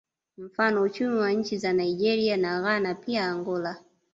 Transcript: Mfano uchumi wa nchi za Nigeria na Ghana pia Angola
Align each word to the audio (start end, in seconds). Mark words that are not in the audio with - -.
Mfano 0.37 0.81
uchumi 0.83 1.15
wa 1.15 1.31
nchi 1.31 1.57
za 1.57 1.73
Nigeria 1.73 2.37
na 2.37 2.61
Ghana 2.61 2.95
pia 2.95 3.25
Angola 3.27 3.83